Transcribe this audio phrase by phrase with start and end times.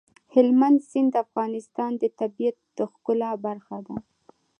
[0.33, 3.95] هلمند سیند د افغانستان د طبیعت د ښکلا برخه ده.